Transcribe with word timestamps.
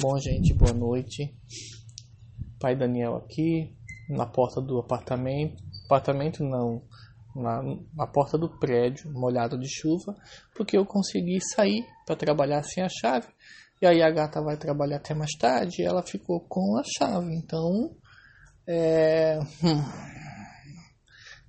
Bom, 0.00 0.16
gente, 0.16 0.54
boa 0.54 0.72
noite. 0.72 1.34
Pai 2.60 2.76
Daniel 2.76 3.16
aqui, 3.16 3.76
na 4.08 4.24
porta 4.26 4.60
do 4.60 4.78
apartamento. 4.78 5.60
Apartamento 5.86 6.44
não, 6.44 6.84
na, 7.34 7.60
na 7.92 8.06
porta 8.06 8.38
do 8.38 8.48
prédio, 8.48 9.10
molhado 9.10 9.58
de 9.58 9.68
chuva, 9.68 10.14
porque 10.54 10.78
eu 10.78 10.86
consegui 10.86 11.40
sair 11.40 11.84
para 12.06 12.14
trabalhar 12.14 12.62
sem 12.62 12.84
a 12.84 12.88
chave. 12.88 13.26
E 13.82 13.86
aí 13.88 14.00
a 14.00 14.08
gata 14.08 14.40
vai 14.40 14.56
trabalhar 14.56 14.98
até 14.98 15.14
mais 15.14 15.32
tarde 15.36 15.82
e 15.82 15.84
ela 15.84 16.00
ficou 16.00 16.46
com 16.48 16.78
a 16.78 16.82
chave. 16.84 17.34
Então, 17.34 17.90
é... 18.68 19.40
Hum, 19.64 19.82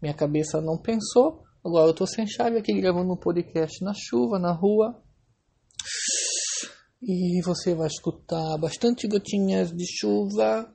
minha 0.02 0.16
cabeça 0.16 0.60
não 0.60 0.76
pensou. 0.76 1.44
Agora 1.64 1.86
eu 1.86 1.94
tô 1.94 2.08
sem 2.08 2.26
chave 2.26 2.58
aqui 2.58 2.74
gravando 2.82 3.14
um 3.14 3.16
podcast 3.16 3.86
na 3.86 3.94
chuva, 3.94 4.40
na 4.40 4.52
rua. 4.52 5.00
E 7.02 7.42
você 7.44 7.74
vai 7.74 7.88
escutar 7.88 8.58
bastante 8.58 9.08
gotinhas 9.08 9.72
de 9.72 9.86
chuva. 9.86 10.74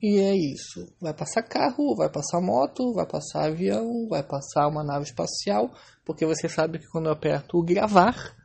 E 0.00 0.20
é 0.20 0.34
isso. 0.36 0.94
Vai 1.00 1.12
passar 1.12 1.42
carro, 1.42 1.96
vai 1.96 2.08
passar 2.08 2.40
moto, 2.40 2.92
vai 2.94 3.06
passar 3.06 3.46
avião, 3.46 4.06
vai 4.08 4.22
passar 4.22 4.68
uma 4.68 4.84
nave 4.84 5.06
espacial. 5.06 5.74
Porque 6.04 6.24
você 6.24 6.48
sabe 6.48 6.78
que 6.78 6.86
quando 6.86 7.06
eu 7.06 7.12
aperto 7.12 7.58
o 7.58 7.64
gravar, 7.64 8.36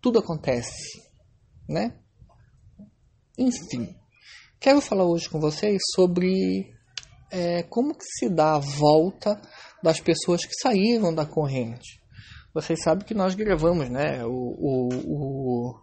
tudo 0.00 0.18
acontece, 0.18 1.02
né? 1.68 1.98
Enfim, 3.38 3.94
quero 4.58 4.80
falar 4.80 5.04
hoje 5.04 5.28
com 5.28 5.38
vocês 5.38 5.82
sobre 5.94 6.74
é, 7.30 7.62
como 7.64 7.94
que 7.94 8.04
se 8.04 8.30
dá 8.30 8.54
a 8.54 8.58
volta 8.58 9.40
das 9.82 10.00
pessoas 10.00 10.44
que 10.44 10.54
saíram 10.54 11.14
da 11.14 11.26
corrente. 11.26 12.00
Vocês 12.56 12.82
sabem 12.82 13.04
que 13.04 13.12
nós 13.12 13.34
gravamos, 13.34 13.90
né, 13.90 14.24
o, 14.24 14.30
o, 14.30 14.88
o, 15.04 15.74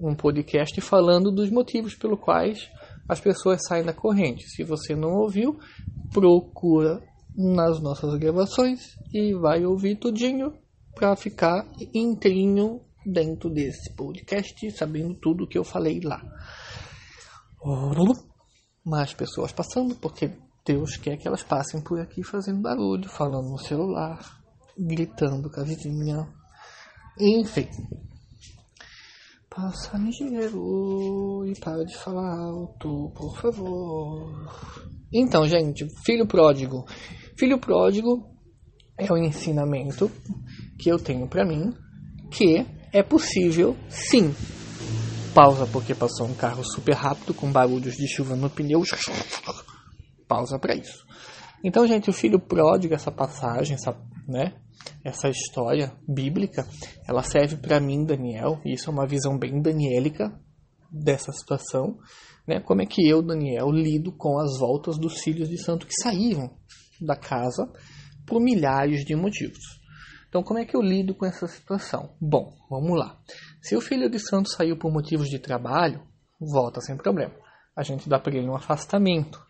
um 0.00 0.12
podcast 0.12 0.80
falando 0.80 1.30
dos 1.30 1.52
motivos 1.52 1.94
pelo 1.94 2.18
quais 2.18 2.68
as 3.08 3.20
pessoas 3.20 3.60
saem 3.64 3.84
da 3.84 3.94
corrente. 3.94 4.42
Se 4.48 4.64
você 4.64 4.96
não 4.96 5.20
ouviu, 5.20 5.56
procura 6.12 7.00
nas 7.32 7.80
nossas 7.80 8.12
gravações 8.18 8.96
e 9.14 9.34
vai 9.34 9.64
ouvir 9.64 10.00
tudinho 10.00 10.52
para 10.96 11.14
ficar 11.14 11.64
inteirinho 11.94 12.80
dentro 13.06 13.48
desse 13.48 13.94
podcast, 13.94 14.68
sabendo 14.72 15.14
tudo 15.14 15.46
que 15.46 15.56
eu 15.56 15.62
falei 15.62 16.00
lá. 16.00 16.20
Mais 18.84 19.14
pessoas 19.14 19.52
passando, 19.52 19.94
porque 19.94 20.36
Deus 20.66 20.96
quer 20.96 21.16
que 21.18 21.28
elas 21.28 21.44
passem 21.44 21.80
por 21.80 22.00
aqui 22.00 22.24
fazendo 22.24 22.60
barulho, 22.60 23.08
falando 23.08 23.48
no 23.48 23.58
celular, 23.58 24.44
gritando 24.78 25.50
com 25.50 25.60
a 25.60 25.64
vizinha. 25.64 26.26
Enfim. 27.18 27.68
Passa 29.48 29.96
ligeiro 29.96 31.46
e 31.46 31.58
para 31.58 31.84
de 31.84 31.96
falar 31.96 32.38
alto, 32.38 33.10
por 33.14 33.36
favor. 33.38 34.52
Então, 35.12 35.46
gente, 35.48 35.86
filho 36.04 36.26
pródigo. 36.26 36.84
Filho 37.38 37.58
pródigo 37.58 38.36
é 38.98 39.10
o 39.10 39.16
ensinamento 39.16 40.10
que 40.78 40.90
eu 40.90 40.98
tenho 40.98 41.26
para 41.26 41.44
mim 41.44 41.72
que 42.30 42.66
é 42.92 43.02
possível, 43.02 43.76
sim. 43.88 44.34
Pausa 45.34 45.66
porque 45.66 45.94
passou 45.94 46.26
um 46.26 46.34
carro 46.34 46.64
super 46.64 46.94
rápido 46.94 47.34
com 47.34 47.50
barulhos 47.50 47.94
de 47.94 48.08
chuva 48.08 48.34
no 48.34 48.48
pneu. 48.48 48.82
Pausa 50.26 50.58
para 50.58 50.74
isso. 50.74 51.06
Então, 51.62 51.86
gente, 51.86 52.08
o 52.10 52.12
filho 52.12 52.38
pródigo, 52.38 52.94
essa 52.94 53.10
passagem, 53.10 53.74
essa, 53.74 53.94
né, 54.26 54.54
essa 55.04 55.28
história 55.28 55.92
bíblica, 56.06 56.66
ela 57.08 57.22
serve 57.22 57.56
para 57.56 57.80
mim, 57.80 58.04
Daniel, 58.04 58.60
e 58.64 58.74
isso 58.74 58.90
é 58.90 58.92
uma 58.92 59.06
visão 59.06 59.38
bem 59.38 59.60
daniélica 59.60 60.32
dessa 60.90 61.32
situação, 61.32 61.98
né? 62.46 62.60
Como 62.60 62.80
é 62.80 62.86
que 62.86 63.06
eu, 63.06 63.22
Daniel, 63.22 63.70
lido 63.70 64.12
com 64.12 64.38
as 64.38 64.58
voltas 64.58 64.98
dos 64.98 65.20
filhos 65.20 65.48
de 65.48 65.58
santo 65.58 65.86
que 65.86 65.94
saíram 66.00 66.50
da 67.00 67.16
casa 67.16 67.70
por 68.26 68.40
milhares 68.40 69.04
de 69.04 69.14
motivos. 69.14 69.80
Então, 70.28 70.42
como 70.42 70.58
é 70.58 70.64
que 70.64 70.76
eu 70.76 70.82
lido 70.82 71.14
com 71.14 71.24
essa 71.24 71.46
situação? 71.46 72.14
Bom, 72.20 72.54
vamos 72.68 72.98
lá. 72.98 73.18
Se 73.62 73.76
o 73.76 73.80
filho 73.80 74.10
de 74.10 74.18
santo 74.18 74.50
saiu 74.50 74.76
por 74.76 74.92
motivos 74.92 75.28
de 75.28 75.38
trabalho, 75.38 76.02
volta 76.40 76.80
sem 76.80 76.96
problema. 76.96 77.34
A 77.74 77.82
gente 77.82 78.08
dá 78.08 78.18
para 78.18 78.36
ele 78.36 78.48
um 78.48 78.56
afastamento. 78.56 79.45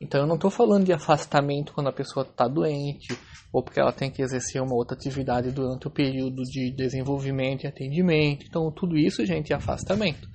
Então 0.00 0.22
eu 0.22 0.26
não 0.26 0.36
estou 0.36 0.50
falando 0.50 0.86
de 0.86 0.92
afastamento 0.92 1.74
quando 1.74 1.88
a 1.88 1.92
pessoa 1.92 2.24
está 2.24 2.48
doente 2.48 3.08
ou 3.52 3.62
porque 3.62 3.80
ela 3.80 3.92
tem 3.92 4.10
que 4.10 4.22
exercer 4.22 4.62
uma 4.62 4.74
outra 4.74 4.96
atividade 4.96 5.50
durante 5.50 5.86
o 5.86 5.90
período 5.90 6.42
de 6.44 6.72
desenvolvimento 6.74 7.64
e 7.64 7.66
atendimento. 7.66 8.46
Então 8.48 8.72
tudo 8.72 8.96
isso, 8.96 9.26
gente, 9.26 9.52
é 9.52 9.56
afastamento. 9.56 10.26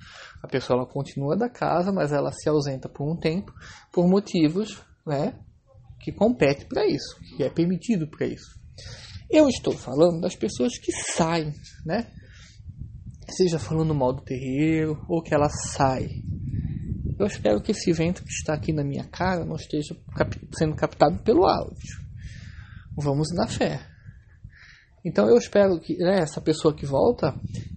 A 0.42 0.46
pessoa 0.46 0.78
ela 0.78 0.86
continua 0.86 1.36
da 1.36 1.48
casa, 1.48 1.90
mas 1.90 2.12
ela 2.12 2.30
se 2.30 2.48
ausenta 2.48 2.88
por 2.88 3.10
um 3.10 3.16
tempo 3.16 3.52
por 3.92 4.06
motivos, 4.06 4.80
né, 5.04 5.34
que 6.00 6.12
compete 6.12 6.66
para 6.66 6.86
isso, 6.86 7.16
que 7.36 7.42
é 7.42 7.50
permitido 7.50 8.06
para 8.08 8.26
isso. 8.26 8.54
Eu 9.28 9.48
estou 9.48 9.72
falando 9.72 10.20
das 10.20 10.36
pessoas 10.36 10.78
que 10.78 10.92
saem, 10.92 11.52
né? 11.84 12.06
Seja 13.28 13.58
falando 13.58 13.92
mal 13.92 14.12
do 14.12 14.22
terreiro 14.22 15.02
ou 15.08 15.20
que 15.20 15.34
ela 15.34 15.48
sai 15.48 16.08
eu 17.18 17.26
espero 17.26 17.60
que 17.60 17.72
esse 17.72 17.92
vento 17.92 18.22
que 18.22 18.30
está 18.30 18.54
aqui 18.54 18.72
na 18.72 18.84
minha 18.84 19.04
cara 19.04 19.44
não 19.44 19.56
esteja 19.56 19.96
cap 20.14 20.38
sendo 20.56 20.76
captado 20.76 21.22
pelo 21.22 21.46
áudio. 21.46 22.06
Vamos 22.96 23.28
na 23.34 23.46
fé. 23.46 23.80
Então 25.04 25.28
eu 25.28 25.36
espero 25.36 25.78
que 25.80 25.96
né, 25.98 26.18
essa 26.18 26.40
pessoa 26.40 26.74
que 26.74 26.84
volta, 26.84 27.32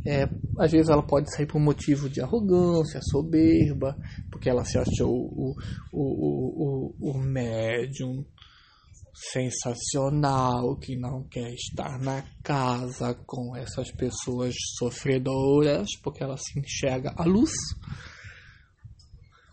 é, 0.06 0.24
às 0.58 0.72
vezes 0.72 0.90
ela 0.90 1.06
pode 1.06 1.32
sair 1.34 1.46
por 1.46 1.60
motivo 1.60 2.10
de 2.10 2.22
arrogância, 2.22 3.00
soberba, 3.04 3.96
porque 4.32 4.50
ela 4.50 4.66
se 4.66 4.80
achou 4.80 5.12
o, 5.12 5.56
o, 5.94 6.02
o, 6.02 6.96
o, 6.98 7.12
o 7.12 7.18
médium 7.20 8.26
sensacional 9.14 10.76
que 10.78 10.98
não 10.98 11.24
quer 11.24 11.54
estar 11.54 12.00
na 12.00 12.24
casa 12.42 13.14
com 13.28 13.56
essas 13.56 13.92
pessoas 13.92 14.56
sofredoras, 14.78 15.88
porque 16.02 16.24
ela 16.24 16.38
se 16.38 16.60
enxerga 16.60 17.14
a 17.16 17.26
luz 17.26 17.52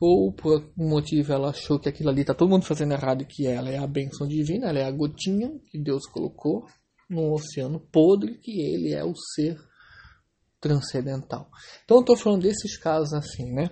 ou 0.00 0.32
por 0.32 0.54
algum 0.54 0.88
motivo 0.88 1.32
ela 1.32 1.50
achou 1.50 1.78
que 1.78 1.88
aquilo 1.88 2.10
ali 2.10 2.20
está 2.20 2.34
todo 2.34 2.50
mundo 2.50 2.64
fazendo 2.64 2.92
errado 2.92 3.22
e 3.22 3.26
que 3.26 3.46
ela 3.46 3.70
é 3.70 3.78
a 3.78 3.86
bênção 3.86 4.26
divina, 4.26 4.68
ela 4.68 4.78
é 4.78 4.84
a 4.84 4.90
gotinha 4.90 5.50
que 5.70 5.78
Deus 5.78 6.06
colocou 6.06 6.66
no 7.08 7.34
oceano 7.34 7.80
podre, 7.80 8.38
que 8.38 8.60
ele 8.60 8.92
é 8.92 9.04
o 9.04 9.14
ser 9.34 9.56
transcendental. 10.60 11.48
Então 11.84 11.98
eu 11.98 12.00
estou 12.00 12.16
falando 12.16 12.42
desses 12.42 12.76
casos 12.76 13.12
assim, 13.12 13.52
né? 13.52 13.70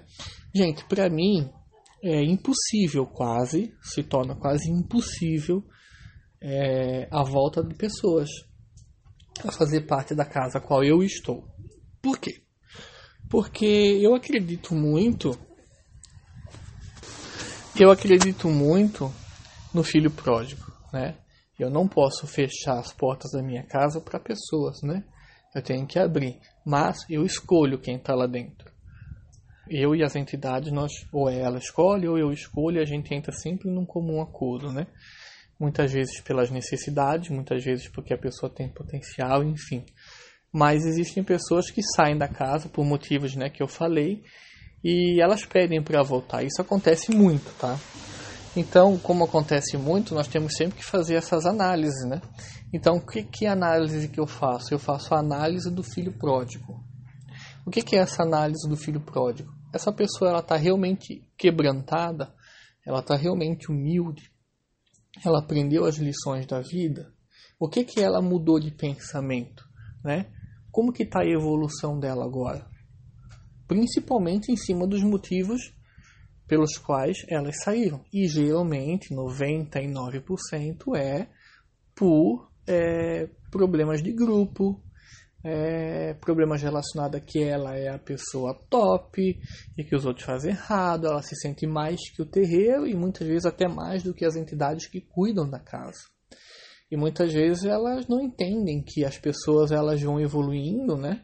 Gente, 0.55 0.85
para 0.85 1.11
mim 1.11 1.51
é 2.03 2.23
impossível 2.23 3.07
quase, 3.07 3.75
se 3.83 4.03
torna 4.03 4.37
quase 4.37 4.71
impossível 4.71 5.65
é, 6.41 7.09
a 7.11 7.23
volta 7.23 7.63
de 7.63 7.75
pessoas 7.75 8.29
a 9.43 9.51
fazer 9.51 9.87
parte 9.87 10.15
da 10.15 10.25
casa 10.25 10.59
a 10.59 10.61
qual 10.61 10.85
eu 10.85 11.03
estou. 11.03 11.49
Por 12.01 12.19
quê? 12.19 12.43
Porque 13.29 13.65
eu 13.65 14.15
acredito 14.15 14.75
muito 14.75 15.37
eu 17.83 17.91
acredito 17.91 18.49
muito 18.49 19.11
no 19.75 19.83
filho 19.83 20.11
pródigo, 20.11 20.63
né? 20.93 21.17
Eu 21.59 21.71
não 21.71 21.89
posso 21.89 22.27
fechar 22.27 22.79
as 22.79 22.93
portas 22.93 23.33
da 23.33 23.43
minha 23.43 23.65
casa 23.65 24.01
para 24.01 24.21
pessoas, 24.21 24.81
né? 24.83 25.03
Eu 25.55 25.63
tenho 25.63 25.87
que 25.87 25.99
abrir, 25.99 26.41
mas 26.65 26.99
eu 27.09 27.25
escolho 27.25 27.81
quem 27.81 27.97
está 27.97 28.15
lá 28.15 28.27
dentro. 28.27 28.73
Eu 29.69 29.95
e 29.95 30.03
as 30.05 30.15
entidades, 30.15 30.73
nós 30.73 30.93
ou 31.13 31.29
ela 31.29 31.59
escolhe 31.59 32.07
ou 32.07 32.19
eu 32.19 32.31
escolho, 32.33 32.81
a 32.81 32.85
gente 32.85 33.15
entra 33.15 33.33
sempre 33.33 33.71
num 33.71 33.87
comum 33.87 34.21
acordo, 34.21 34.73
né? 34.73 34.87
Muitas 35.59 35.93
vezes 35.93 36.21
pelas 36.21 36.51
necessidades, 36.51 37.31
muitas 37.31 37.65
vezes 37.65 37.89
porque 37.89 38.13
a 38.13 38.19
pessoa 38.19 38.53
tem 38.53 38.69
potencial, 38.69 39.43
enfim. 39.43 39.85
Mas 40.53 40.85
existem 40.85 41.25
pessoas 41.25 41.71
que 41.71 41.83
saem 41.97 42.17
da 42.17 42.29
casa 42.29 42.69
por 42.69 42.85
motivos, 42.85 43.35
né, 43.35 43.49
que 43.51 43.63
eu 43.63 43.67
falei, 43.67 44.23
e 44.85 45.19
elas 45.21 45.47
pedem 45.47 45.83
para 45.83 46.03
voltar. 46.03 46.45
Isso 46.45 46.61
acontece 46.61 47.11
muito, 47.11 47.51
tá? 47.59 47.79
Então, 48.55 48.99
como 48.99 49.25
acontece 49.25 49.79
muito, 49.79 50.15
nós 50.15 50.29
temos 50.29 50.55
sempre 50.55 50.79
que 50.79 50.85
fazer 50.85 51.15
essas 51.15 51.47
análises, 51.47 52.07
né? 52.07 52.21
Então, 52.73 53.01
que, 53.01 53.23
que 53.23 53.47
análise 53.47 54.09
que 54.09 54.21
eu 54.21 54.27
faço? 54.27 54.75
Eu 54.75 54.79
faço 54.79 55.15
a 55.15 55.19
análise 55.19 55.71
do 55.71 55.83
filho 55.83 56.13
pródigo. 56.13 56.85
O 57.67 57.71
que, 57.71 57.83
que 57.83 57.97
é 57.97 58.01
essa 58.01 58.23
análise 58.23 58.69
do 58.69 58.77
filho 58.77 59.01
pródigo? 59.01 59.51
Essa 59.73 59.91
pessoa 59.91 60.31
ela 60.31 60.41
está 60.41 60.55
realmente 60.55 61.27
quebrantada, 61.37 62.33
ela 62.87 63.01
está 63.01 63.17
realmente 63.17 63.73
humilde, 63.73 64.31
ela 65.25 65.39
aprendeu 65.39 65.87
as 65.87 65.97
lições 65.97 66.47
da 66.47 66.61
vida. 66.61 67.11
O 67.59 67.69
que 67.69 67.85
que 67.85 68.01
ela 68.01 68.21
mudou 68.21 68.61
de 68.61 68.71
pensamento, 68.71 69.65
né? 70.05 70.27
Como 70.71 70.93
que 70.93 71.05
está 71.05 71.21
a 71.21 71.27
evolução 71.27 71.99
dela 71.99 72.25
agora? 72.25 72.74
Principalmente 73.67 74.53
em 74.53 74.57
cima 74.57 74.87
dos 74.87 75.03
motivos 75.03 75.75
pelos 76.47 76.77
quais 76.77 77.19
elas 77.29 77.57
saíram. 77.63 78.05
E 78.13 78.27
geralmente 78.29 79.15
99% 79.15 80.97
é 80.97 81.29
por 81.95 82.51
é, 82.67 83.29
problemas 83.51 84.03
de 84.03 84.13
grupo, 84.13 84.83
é, 85.45 86.15
problemas 86.15 86.63
relacionados 86.63 87.21
a 87.21 87.21
que 87.21 87.43
ela 87.43 87.77
é 87.77 87.89
a 87.89 87.99
pessoa 87.99 88.59
top 88.71 89.39
e 89.77 89.85
que 89.85 89.95
os 89.95 90.07
outros 90.07 90.25
fazem 90.25 90.53
errado, 90.53 91.07
ela 91.07 91.23
se 91.23 91.37
sente 91.37 91.67
mais 91.67 92.01
que 92.11 92.23
o 92.23 92.27
terreiro 92.27 92.87
e 92.87 92.95
muitas 92.95 93.29
vezes 93.29 93.45
até 93.45 93.69
mais 93.69 94.03
do 94.03 94.15
que 94.15 94.25
as 94.25 94.37
entidades 94.37 94.87
que 94.87 95.01
cuidam 95.01 95.49
da 95.49 95.61
casa. 95.61 96.01
E 96.91 96.97
muitas 96.97 97.33
vezes 97.33 97.65
elas 97.65 98.07
não 98.09 98.21
entendem 98.21 98.83
que 98.83 99.05
as 99.05 99.19
pessoas 99.19 99.71
elas 99.71 100.01
vão 100.01 100.21
evoluindo, 100.21 100.97
né? 100.97 101.23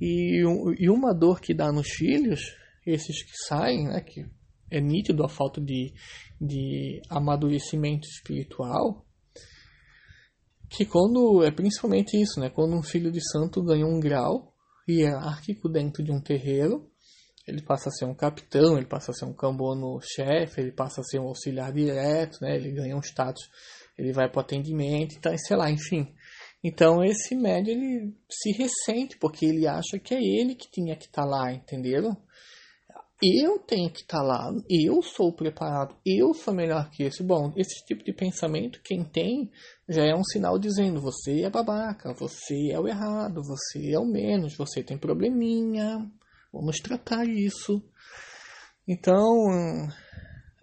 E, 0.00 0.42
e 0.78 0.90
uma 0.90 1.14
dor 1.14 1.40
que 1.40 1.54
dá 1.54 1.72
nos 1.72 1.88
filhos, 1.88 2.54
esses 2.86 3.22
que 3.22 3.36
saem, 3.48 3.88
né, 3.88 4.00
que 4.00 4.26
é 4.70 4.80
nítido 4.80 5.24
a 5.24 5.28
falta 5.28 5.60
de, 5.60 5.92
de 6.40 7.00
amadurecimento 7.08 8.06
espiritual, 8.06 9.04
que 10.68 10.84
quando 10.84 11.44
é 11.44 11.50
principalmente 11.50 12.20
isso, 12.20 12.40
né? 12.40 12.50
Quando 12.50 12.76
um 12.76 12.82
filho 12.82 13.10
de 13.10 13.20
santo 13.30 13.62
ganha 13.62 13.86
um 13.86 14.00
grau 14.00 14.52
hierárquico 14.88 15.68
dentro 15.68 16.02
de 16.02 16.10
um 16.10 16.20
terreiro, 16.20 16.90
ele 17.46 17.62
passa 17.62 17.88
a 17.88 17.92
ser 17.92 18.04
um 18.04 18.14
capitão, 18.14 18.76
ele 18.76 18.86
passa 18.86 19.12
a 19.12 19.14
ser 19.14 19.24
um 19.24 19.32
cambono-chefe, 19.32 20.60
ele 20.60 20.72
passa 20.72 21.00
a 21.00 21.04
ser 21.04 21.20
um 21.20 21.28
auxiliar 21.28 21.72
direto, 21.72 22.38
né? 22.40 22.56
Ele 22.56 22.72
ganha 22.72 22.96
um 22.96 23.00
status, 23.00 23.48
ele 23.96 24.12
vai 24.12 24.28
para 24.28 24.38
o 24.38 24.40
atendimento, 24.40 25.14
então, 25.16 25.32
sei 25.38 25.56
lá, 25.56 25.70
enfim. 25.70 26.12
Então 26.66 27.04
esse 27.04 27.32
médio 27.36 27.70
ele 27.70 28.12
se 28.28 28.50
ressente 28.50 29.16
porque 29.18 29.46
ele 29.46 29.68
acha 29.68 30.00
que 30.02 30.12
é 30.12 30.20
ele 30.20 30.56
que 30.56 30.68
tinha 30.68 30.96
que 30.96 31.04
estar 31.04 31.22
tá 31.22 31.28
lá, 31.28 31.52
entenderam? 31.52 32.16
eu 33.22 33.58
tenho 33.60 33.88
que 33.88 34.00
estar 34.00 34.18
tá 34.18 34.22
lá, 34.22 34.52
eu 34.68 35.00
sou 35.00 35.32
preparado, 35.32 35.96
eu 36.04 36.34
sou 36.34 36.52
melhor 36.52 36.90
que 36.90 37.04
esse. 37.04 37.22
Bom, 37.22 37.52
esse 37.56 37.84
tipo 37.86 38.04
de 38.04 38.12
pensamento, 38.12 38.80
quem 38.82 39.04
tem, 39.04 39.48
já 39.88 40.02
é 40.02 40.12
um 40.12 40.24
sinal 40.24 40.58
dizendo: 40.58 41.00
você 41.00 41.42
é 41.42 41.48
babaca, 41.48 42.12
você 42.12 42.72
é 42.72 42.80
o 42.80 42.88
errado, 42.88 43.42
você 43.42 43.92
é 43.92 43.98
o 43.98 44.04
menos, 44.04 44.56
você 44.56 44.82
tem 44.82 44.98
probleminha, 44.98 46.04
vamos 46.52 46.76
tratar 46.80 47.24
isso. 47.26 47.80
Então, 48.88 49.24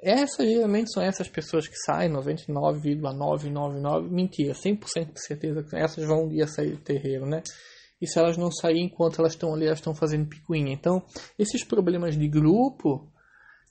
essas 0.03 0.47
geralmente 0.47 0.91
são 0.91 1.01
essas 1.01 1.27
pessoas 1.27 1.67
que 1.67 1.75
saem, 1.85 2.09
99,999, 2.09 4.09
mentira, 4.09 4.53
100% 4.53 5.13
de 5.13 5.25
certeza 5.25 5.63
que 5.63 5.75
essas 5.75 6.05
vão 6.05 6.25
um 6.25 6.29
dia 6.29 6.47
sair 6.47 6.71
do 6.71 6.77
terreiro, 6.77 7.25
né? 7.25 7.41
e 8.03 8.07
se 8.07 8.19
elas 8.19 8.35
não 8.35 8.51
saírem 8.51 8.87
enquanto 8.87 9.19
elas 9.19 9.31
estão 9.31 9.53
ali, 9.53 9.65
elas 9.65 9.79
estão 9.79 9.95
fazendo 9.95 10.27
picuinha. 10.27 10.73
Então, 10.73 11.01
esses 11.39 11.63
problemas 11.63 12.17
de 12.17 12.27
grupo, 12.27 13.07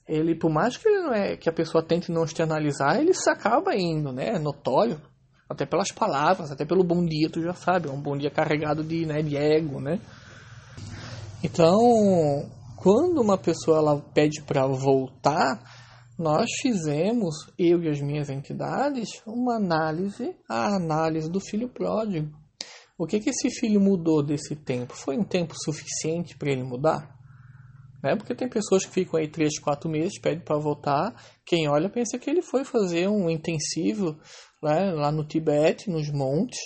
ele, 0.07 0.33
por 0.33 0.49
mais 0.49 0.75
que, 0.75 0.89
é, 0.89 1.37
que 1.37 1.47
a 1.47 1.53
pessoa 1.53 1.85
tente 1.85 2.11
não 2.11 2.23
externalizar, 2.23 2.97
ele 2.97 3.13
se 3.13 3.29
acaba 3.29 3.75
indo, 3.75 4.11
né? 4.11 4.29
É 4.29 4.39
notório. 4.39 4.99
Até 5.47 5.67
pelas 5.67 5.91
palavras, 5.91 6.51
até 6.51 6.65
pelo 6.65 6.83
bom 6.83 7.05
dia, 7.05 7.29
tu 7.29 7.43
já 7.43 7.53
sabe. 7.53 7.87
É 7.87 7.91
um 7.91 8.01
bom 8.01 8.17
dia 8.17 8.31
carregado 8.31 8.83
de, 8.83 9.05
né, 9.05 9.21
de 9.21 9.37
ego, 9.37 9.79
né? 9.79 9.99
Então, 11.43 11.77
quando 12.77 13.21
uma 13.21 13.37
pessoa 13.37 13.77
ela 13.77 14.01
pede 14.15 14.41
para 14.41 14.65
voltar, 14.65 15.61
nós 16.17 16.49
fizemos, 16.61 17.35
eu 17.57 17.81
e 17.83 17.89
as 17.89 17.99
minhas 17.99 18.29
entidades, 18.29 19.21
uma 19.25 19.55
análise, 19.55 20.35
a 20.47 20.75
análise 20.75 21.29
do 21.29 21.39
filho 21.39 21.69
pródigo. 21.69 22.31
O 22.97 23.07
que, 23.07 23.19
que 23.19 23.31
esse 23.31 23.49
filho 23.49 23.81
mudou 23.81 24.21
desse 24.21 24.55
tempo? 24.55 24.93
Foi 24.93 25.17
um 25.17 25.23
tempo 25.23 25.53
suficiente 25.55 26.37
para 26.37 26.51
ele 26.51 26.63
mudar? 26.63 27.13
Né? 28.03 28.15
Porque 28.15 28.35
tem 28.35 28.47
pessoas 28.47 28.85
que 28.85 28.91
ficam 28.91 29.19
aí 29.19 29.27
3, 29.27 29.59
4 29.59 29.89
meses, 29.89 30.19
pedem 30.19 30.43
para 30.43 30.59
voltar. 30.59 31.15
Quem 31.45 31.67
olha 31.67 31.89
pensa 31.89 32.19
que 32.19 32.29
ele 32.29 32.41
foi 32.41 32.63
fazer 32.63 33.07
um 33.07 33.29
intensivo 33.29 34.19
né, 34.61 34.91
lá 34.91 35.11
no 35.11 35.25
Tibete, 35.25 35.89
nos 35.89 36.11
montes, 36.11 36.59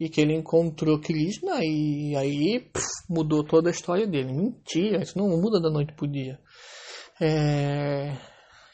e 0.00 0.08
que 0.08 0.20
ele 0.20 0.34
encontrou 0.34 1.00
Krishna 1.00 1.60
e 1.62 2.14
aí 2.16 2.70
mudou 3.08 3.44
toda 3.44 3.68
a 3.68 3.72
história 3.72 4.06
dele. 4.06 4.32
Mentira, 4.32 5.02
isso 5.02 5.18
não 5.18 5.28
muda 5.28 5.60
da 5.60 5.70
noite 5.70 5.92
para 5.92 6.06
o 6.06 6.10
dia. 6.10 6.38
É... 7.20 8.16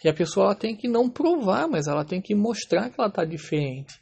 E 0.04 0.08
a 0.08 0.14
pessoa 0.14 0.46
ela 0.46 0.54
tem 0.54 0.76
que 0.76 0.86
não 0.86 1.08
provar, 1.08 1.66
mas 1.66 1.86
ela 1.86 2.04
tem 2.04 2.20
que 2.20 2.34
mostrar 2.34 2.90
que 2.90 3.00
ela 3.00 3.08
está 3.08 3.24
diferente. 3.24 3.98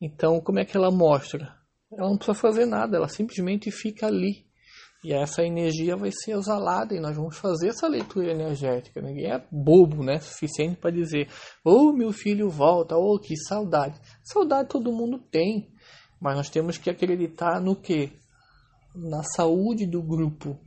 Então, 0.00 0.40
como 0.40 0.58
é 0.58 0.64
que 0.64 0.76
ela 0.76 0.90
mostra? 0.90 1.54
ela 1.92 2.08
não 2.08 2.16
precisa 2.16 2.38
fazer 2.38 2.66
nada, 2.66 2.96
ela 2.96 3.08
simplesmente 3.08 3.70
fica 3.70 4.06
ali. 4.06 4.44
E 5.04 5.12
essa 5.12 5.44
energia 5.44 5.96
vai 5.96 6.10
ser 6.10 6.32
exalada 6.32 6.94
e 6.94 7.00
nós 7.00 7.14
vamos 7.14 7.36
fazer 7.36 7.68
essa 7.68 7.86
leitura 7.86 8.32
energética. 8.32 9.00
Ninguém 9.00 9.30
é 9.30 9.44
bobo, 9.52 10.02
né? 10.02 10.18
Suficiente 10.18 10.80
para 10.80 10.90
dizer: 10.90 11.28
Oh, 11.64 11.92
meu 11.92 12.12
filho 12.12 12.50
volta, 12.50 12.96
oh, 12.96 13.18
que 13.18 13.36
saudade. 13.36 14.00
Saudade 14.24 14.68
todo 14.68 14.92
mundo 14.92 15.18
tem, 15.30 15.70
mas 16.20 16.36
nós 16.36 16.50
temos 16.50 16.76
que 16.76 16.90
acreditar 16.90 17.60
no 17.60 17.76
que? 17.76 18.10
Na 18.94 19.22
saúde 19.22 19.86
do 19.86 20.02
grupo 20.02 20.58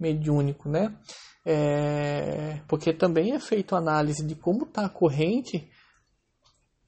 mediúnico, 0.00 0.68
né? 0.68 0.96
É, 1.44 2.60
porque 2.66 2.92
também 2.92 3.32
é 3.32 3.38
feito 3.38 3.76
análise 3.76 4.26
de 4.26 4.34
como 4.34 4.64
está 4.64 4.86
a 4.86 4.90
corrente 4.90 5.70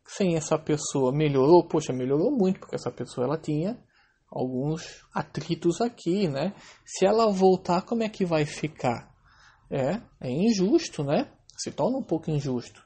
sem 0.06 0.36
essa 0.36 0.58
pessoa 0.58 1.12
melhorou, 1.12 1.66
poxa, 1.66 1.92
melhorou 1.92 2.30
muito, 2.30 2.60
porque 2.60 2.74
essa 2.74 2.90
pessoa 2.90 3.26
ela 3.26 3.38
tinha 3.38 3.78
alguns 4.30 5.04
atritos 5.14 5.80
aqui, 5.80 6.28
né? 6.28 6.54
Se 6.84 7.06
ela 7.06 7.30
voltar, 7.30 7.82
como 7.82 8.02
é 8.02 8.08
que 8.08 8.24
vai 8.24 8.44
ficar? 8.44 9.10
É, 9.70 10.00
é 10.20 10.30
injusto, 10.30 11.02
né? 11.02 11.30
Se 11.56 11.70
torna 11.70 11.98
um 11.98 12.02
pouco 12.02 12.30
injusto. 12.30 12.82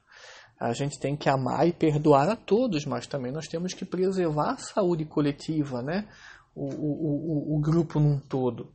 A 0.58 0.72
gente 0.72 0.98
tem 0.98 1.16
que 1.16 1.28
amar 1.28 1.66
e 1.66 1.72
perdoar 1.72 2.28
a 2.28 2.36
todos, 2.36 2.86
mas 2.86 3.06
também 3.06 3.32
nós 3.32 3.46
temos 3.46 3.74
que 3.74 3.84
preservar 3.84 4.52
a 4.52 4.58
saúde 4.58 5.04
coletiva, 5.04 5.82
né? 5.82 6.08
O, 6.54 6.64
o, 6.64 7.54
o, 7.54 7.56
o 7.56 7.60
grupo 7.60 8.00
num 8.00 8.18
todo. 8.18 8.72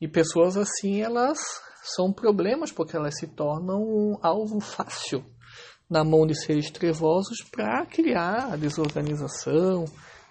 E 0.00 0.08
pessoas 0.08 0.56
assim, 0.56 1.00
elas 1.00 1.38
são 1.82 2.12
problemas 2.12 2.72
porque 2.72 2.96
elas 2.96 3.18
se 3.18 3.26
tornam 3.26 3.82
um 3.82 4.18
alvo 4.22 4.60
fácil 4.60 5.24
na 5.88 6.02
mão 6.02 6.26
de 6.26 6.34
seres 6.34 6.70
trevosos 6.70 7.38
para 7.50 7.84
criar 7.86 8.56
desorganização 8.56 9.84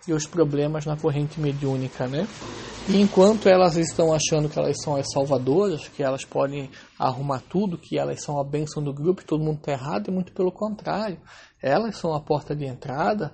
e 0.07 0.13
os 0.13 0.25
problemas 0.25 0.85
na 0.85 0.97
corrente 0.97 1.39
mediúnica, 1.39 2.07
né? 2.07 2.27
E 2.89 2.99
enquanto 2.99 3.47
elas 3.47 3.77
estão 3.77 4.13
achando 4.13 4.49
que 4.49 4.59
elas 4.59 4.75
são 4.83 4.97
as 4.97 5.09
salvadoras, 5.13 5.87
que 5.87 6.03
elas 6.03 6.25
podem 6.25 6.69
arrumar 6.99 7.41
tudo, 7.47 7.77
que 7.77 7.97
elas 7.97 8.21
são 8.21 8.37
a 8.37 8.43
bênção 8.43 8.83
do 8.83 8.93
grupo, 8.93 9.23
todo 9.23 9.43
mundo 9.43 9.59
está 9.59 9.71
errado, 9.71 10.09
é 10.09 10.11
muito 10.11 10.33
pelo 10.33 10.51
contrário. 10.51 11.17
Elas 11.61 11.95
são 11.97 12.13
a 12.13 12.19
porta 12.19 12.53
de 12.53 12.65
entrada 12.65 13.31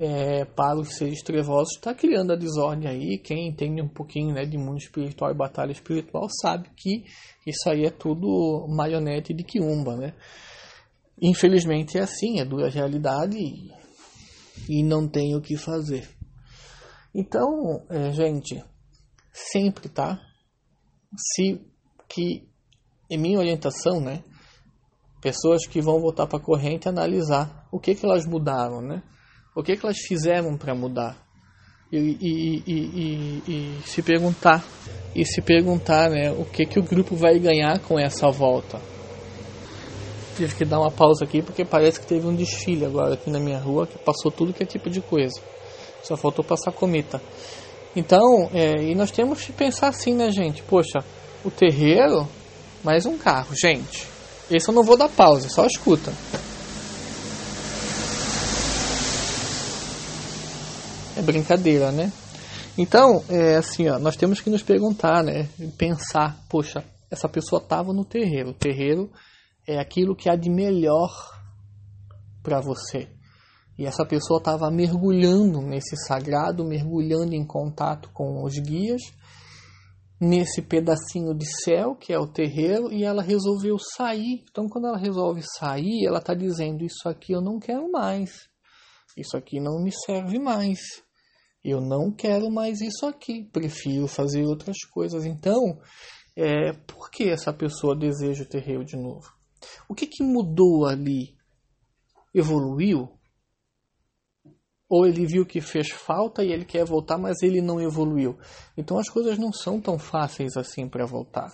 é, 0.00 0.46
para 0.46 0.78
os 0.78 0.96
seres 0.96 1.22
trevosos. 1.22 1.74
Está 1.74 1.92
criando 1.92 2.32
a 2.32 2.36
desordem 2.36 2.88
aí. 2.88 3.18
Quem 3.18 3.48
entende 3.48 3.82
um 3.82 3.88
pouquinho 3.88 4.32
né, 4.32 4.46
de 4.46 4.56
mundo 4.56 4.78
espiritual 4.78 5.30
e 5.30 5.34
batalha 5.34 5.72
espiritual 5.72 6.26
sabe 6.40 6.70
que 6.74 7.04
isso 7.46 7.68
aí 7.68 7.84
é 7.84 7.90
tudo 7.90 8.66
marionete 8.66 9.34
de 9.34 9.44
quiumba, 9.44 9.94
né? 9.94 10.14
Infelizmente 11.20 11.98
é 11.98 12.02
assim, 12.02 12.40
é 12.40 12.46
dura 12.46 12.70
realidade 12.70 13.36
e, 14.68 14.82
não 14.82 15.08
tem 15.08 15.34
o 15.36 15.40
que 15.40 15.56
fazer. 15.56 16.08
Então, 17.14 17.84
é, 17.88 18.10
gente, 18.12 18.62
sempre, 19.32 19.88
tá? 19.88 20.20
Se 21.16 21.60
que 22.08 22.48
em 23.08 23.18
minha 23.18 23.38
orientação, 23.38 24.00
né? 24.00 24.22
Pessoas 25.22 25.66
que 25.66 25.80
vão 25.80 26.00
voltar 26.00 26.26
para 26.26 26.38
a 26.38 26.42
corrente 26.42 26.88
analisar 26.88 27.66
o 27.72 27.80
que 27.80 27.94
que 27.94 28.04
elas 28.04 28.26
mudaram, 28.26 28.80
né? 28.80 29.02
O 29.56 29.62
que 29.62 29.76
que 29.76 29.84
elas 29.84 29.98
fizeram 29.98 30.56
para 30.56 30.74
mudar 30.74 31.26
e, 31.90 31.98
e, 31.98 32.62
e, 32.66 33.42
e, 33.48 33.82
se 33.84 34.02
perguntar 34.02 34.64
e 35.14 35.24
se 35.24 35.40
perguntar, 35.40 36.10
né? 36.10 36.30
O 36.32 36.44
que 36.44 36.66
que 36.66 36.78
o 36.78 36.82
grupo 36.82 37.16
vai 37.16 37.38
ganhar 37.38 37.78
com 37.80 37.98
essa 37.98 38.28
volta? 38.30 38.80
Tive 40.36 40.54
que 40.54 40.64
dar 40.64 40.78
uma 40.78 40.90
pausa 40.90 41.24
aqui 41.24 41.40
porque 41.42 41.64
parece 41.64 41.98
que 41.98 42.06
teve 42.06 42.26
um 42.26 42.34
desfile 42.34 42.84
agora 42.84 43.14
aqui 43.14 43.30
na 43.30 43.40
minha 43.40 43.58
rua 43.58 43.86
que 43.86 43.98
passou 43.98 44.30
tudo 44.30 44.52
que 44.52 44.62
é 44.62 44.66
tipo 44.66 44.90
de 44.90 45.00
coisa. 45.00 45.40
Só 46.02 46.16
faltou 46.16 46.44
passar 46.44 46.72
cometa. 46.72 47.20
Então, 47.96 48.50
é, 48.52 48.82
e 48.82 48.94
nós 48.94 49.10
temos 49.10 49.42
que 49.42 49.52
pensar 49.52 49.88
assim, 49.88 50.14
né, 50.14 50.30
gente? 50.30 50.62
Poxa, 50.62 50.98
o 51.44 51.50
terreiro, 51.50 52.28
mais 52.84 53.06
um 53.06 53.16
carro. 53.16 53.56
Gente, 53.56 54.06
esse 54.50 54.68
eu 54.68 54.74
não 54.74 54.84
vou 54.84 54.96
dar 54.96 55.08
pausa, 55.08 55.48
só 55.48 55.64
escuta. 55.66 56.12
É 61.16 61.22
brincadeira, 61.22 61.90
né? 61.90 62.12
Então, 62.76 63.24
é 63.30 63.56
assim, 63.56 63.88
ó, 63.88 63.98
nós 63.98 64.16
temos 64.16 64.42
que 64.42 64.50
nos 64.50 64.62
perguntar, 64.62 65.24
né? 65.24 65.48
Pensar, 65.78 66.38
poxa, 66.50 66.84
essa 67.10 67.26
pessoa 67.26 67.60
estava 67.60 67.94
no 67.94 68.04
terreiro. 68.04 68.50
O 68.50 68.54
terreiro 68.54 69.10
é 69.66 69.78
aquilo 69.78 70.16
que 70.16 70.28
há 70.28 70.36
de 70.36 70.50
melhor 70.50 71.10
para 72.42 72.60
você. 72.60 73.08
E 73.78 73.84
essa 73.84 74.06
pessoa 74.06 74.38
estava 74.38 74.70
mergulhando 74.70 75.60
nesse 75.60 75.96
sagrado, 76.06 76.64
mergulhando 76.64 77.34
em 77.34 77.44
contato 77.44 78.10
com 78.12 78.42
os 78.42 78.54
guias, 78.58 79.02
nesse 80.18 80.62
pedacinho 80.62 81.34
de 81.34 81.44
céu 81.62 81.94
que 81.94 82.12
é 82.12 82.18
o 82.18 82.26
terreiro, 82.26 82.90
e 82.90 83.04
ela 83.04 83.22
resolveu 83.22 83.76
sair. 83.78 84.44
Então, 84.50 84.66
quando 84.66 84.86
ela 84.86 84.96
resolve 84.96 85.42
sair, 85.58 86.06
ela 86.06 86.18
está 86.18 86.32
dizendo: 86.32 86.84
Isso 86.84 87.06
aqui 87.06 87.32
eu 87.32 87.42
não 87.42 87.58
quero 87.58 87.90
mais, 87.90 88.48
isso 89.16 89.36
aqui 89.36 89.60
não 89.60 89.82
me 89.82 89.92
serve 89.92 90.38
mais. 90.38 90.78
Eu 91.62 91.80
não 91.80 92.12
quero 92.12 92.48
mais 92.48 92.80
isso 92.80 93.04
aqui, 93.04 93.42
prefiro 93.52 94.06
fazer 94.06 94.44
outras 94.44 94.76
coisas. 94.88 95.24
Então, 95.24 95.76
é, 96.36 96.72
por 96.86 97.10
que 97.10 97.28
essa 97.28 97.52
pessoa 97.52 97.98
deseja 97.98 98.44
o 98.44 98.48
terreiro 98.48 98.84
de 98.84 98.96
novo? 98.96 99.35
O 99.88 99.94
que, 99.94 100.06
que 100.06 100.22
mudou 100.22 100.86
ali? 100.86 101.36
Evoluiu? 102.34 103.10
Ou 104.88 105.06
ele 105.06 105.26
viu 105.26 105.44
que 105.44 105.60
fez 105.60 105.90
falta 105.90 106.44
e 106.44 106.52
ele 106.52 106.64
quer 106.64 106.84
voltar, 106.84 107.18
mas 107.18 107.42
ele 107.42 107.60
não 107.60 107.80
evoluiu? 107.80 108.38
Então 108.76 108.98
as 108.98 109.08
coisas 109.08 109.36
não 109.38 109.52
são 109.52 109.80
tão 109.80 109.98
fáceis 109.98 110.56
assim 110.56 110.88
para 110.88 111.04
voltar. 111.06 111.48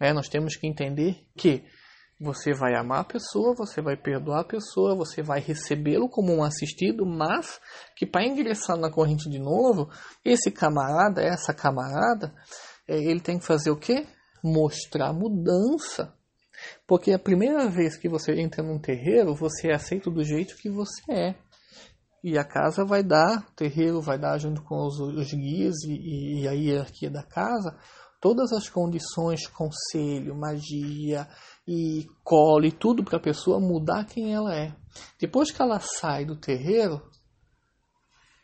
É, 0.00 0.12
nós 0.12 0.28
temos 0.28 0.56
que 0.56 0.66
entender 0.66 1.24
que 1.36 1.64
você 2.20 2.52
vai 2.52 2.74
amar 2.74 3.00
a 3.00 3.04
pessoa, 3.04 3.54
você 3.56 3.82
vai 3.82 3.96
perdoar 3.96 4.40
a 4.40 4.46
pessoa, 4.46 4.96
você 4.96 5.22
vai 5.22 5.40
recebê-lo 5.40 6.08
como 6.08 6.32
um 6.32 6.42
assistido, 6.42 7.04
mas 7.04 7.60
que 7.96 8.06
para 8.06 8.26
ingressar 8.26 8.76
na 8.76 8.90
corrente 8.90 9.28
de 9.28 9.38
novo, 9.38 9.90
esse 10.24 10.50
camarada, 10.50 11.22
essa 11.22 11.52
camarada, 11.52 12.34
é, 12.88 12.96
ele 12.96 13.20
tem 13.20 13.38
que 13.38 13.44
fazer 13.44 13.70
o 13.70 13.76
quê? 13.76 14.06
Mostrar 14.42 15.12
mudança. 15.12 16.13
Porque 16.86 17.12
a 17.12 17.18
primeira 17.18 17.68
vez 17.68 17.96
que 17.96 18.08
você 18.08 18.32
entra 18.40 18.62
num 18.62 18.78
terreiro, 18.78 19.34
você 19.34 19.68
é 19.68 19.74
aceito 19.74 20.10
do 20.10 20.24
jeito 20.24 20.56
que 20.56 20.68
você 20.68 21.02
é. 21.10 21.34
E 22.22 22.38
a 22.38 22.44
casa 22.44 22.84
vai 22.84 23.02
dar, 23.02 23.46
o 23.50 23.54
terreiro 23.54 24.00
vai 24.00 24.18
dar 24.18 24.38
junto 24.38 24.62
com 24.62 24.86
os, 24.86 24.98
os 24.98 25.32
guias 25.32 25.74
e, 25.84 26.40
e 26.40 26.48
a 26.48 26.52
hierarquia 26.52 27.10
da 27.10 27.22
casa, 27.22 27.76
todas 28.18 28.50
as 28.52 28.70
condições, 28.70 29.46
conselho, 29.46 30.34
magia 30.34 31.28
e 31.68 32.06
colo 32.22 32.64
e 32.64 32.72
tudo 32.72 33.04
para 33.04 33.18
a 33.18 33.22
pessoa 33.22 33.60
mudar 33.60 34.06
quem 34.06 34.32
ela 34.32 34.56
é. 34.56 34.74
Depois 35.20 35.50
que 35.50 35.60
ela 35.60 35.78
sai 35.80 36.24
do 36.24 36.34
terreiro, 36.34 37.02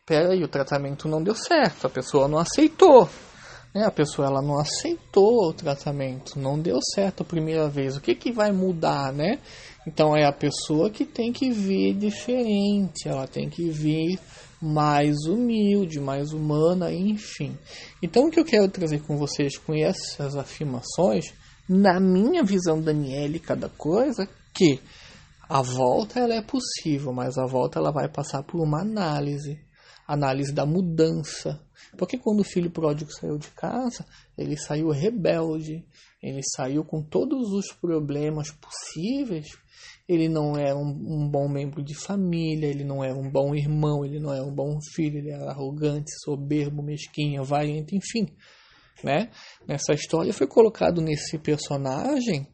peraí, 0.05 0.43
o 0.43 0.47
tratamento 0.47 1.07
não 1.07 1.23
deu 1.23 1.33
certo, 1.33 1.87
a 1.87 1.89
pessoa 1.89 2.27
não 2.27 2.37
aceitou. 2.37 3.09
Né? 3.73 3.85
A 3.85 3.91
pessoa 3.91 4.27
ela 4.27 4.41
não 4.41 4.59
aceitou 4.59 5.49
o 5.49 5.53
tratamento, 5.53 6.37
não 6.39 6.59
deu 6.59 6.79
certo 6.93 7.21
a 7.21 7.25
primeira 7.25 7.67
vez. 7.69 7.95
O 7.95 8.01
que, 8.01 8.15
que 8.15 8.31
vai 8.31 8.51
mudar, 8.51 9.13
né? 9.13 9.39
Então 9.87 10.15
é 10.15 10.25
a 10.25 10.33
pessoa 10.33 10.89
que 10.89 11.05
tem 11.05 11.31
que 11.31 11.49
vir 11.49 11.95
diferente, 11.95 13.07
ela 13.07 13.27
tem 13.27 13.49
que 13.49 13.69
vir 13.69 14.19
mais 14.61 15.25
humilde, 15.25 15.99
mais 15.99 16.31
humana, 16.33 16.93
enfim. 16.93 17.57
Então, 18.01 18.27
o 18.27 18.31
que 18.31 18.39
eu 18.39 18.45
quero 18.45 18.69
trazer 18.69 19.01
com 19.01 19.17
vocês 19.17 19.57
com 19.57 19.73
essas 19.73 20.35
afirmações, 20.35 21.33
na 21.67 21.99
minha 21.99 22.43
visão 22.43 22.79
daniélica 22.79 23.55
da 23.55 23.69
coisa, 23.69 24.27
que 24.53 24.79
a 25.49 25.61
volta 25.61 26.19
ela 26.19 26.35
é 26.35 26.41
possível, 26.41 27.11
mas 27.11 27.37
a 27.37 27.45
volta 27.47 27.79
ela 27.79 27.91
vai 27.91 28.07
passar 28.07 28.43
por 28.43 28.61
uma 28.61 28.81
análise, 28.81 29.59
análise 30.07 30.53
da 30.53 30.65
mudança. 30.65 31.59
Porque 31.97 32.17
quando 32.17 32.41
o 32.41 32.45
filho 32.45 32.71
pródigo 32.71 33.11
saiu 33.11 33.37
de 33.37 33.49
casa, 33.49 34.05
ele 34.37 34.57
saiu 34.57 34.89
rebelde, 34.89 35.85
ele 36.21 36.41
saiu 36.55 36.83
com 36.83 37.01
todos 37.03 37.51
os 37.51 37.73
problemas 37.73 38.51
possíveis 38.51 39.47
ele 40.07 40.27
não 40.27 40.57
era 40.57 40.75
um, 40.75 40.89
um, 40.89 41.29
bom 41.29 41.47
membro 41.47 41.81
de 41.81 41.95
família, 41.95 42.67
ele 42.67 42.83
não 42.83 43.01
era 43.01 43.15
um 43.15 43.29
bom 43.29 43.55
irmão, 43.55 44.03
ele 44.03 44.19
não 44.19 44.33
era 44.33 44.43
um 44.43 44.53
bom 44.53 44.77
filho, 44.93 45.19
ele 45.19 45.31
era 45.31 45.49
arrogante, 45.51 46.11
soberbo, 46.23 46.83
mesquinho, 46.83 47.41
avarento, 47.41 47.95
enfim. 47.95 48.27
Né? 49.01 49.31
Nessa 49.65 49.93
história 49.93 50.33
foi 50.33 50.47
colocado 50.47 51.01
nesse 51.01 51.37
personagem 51.37 52.45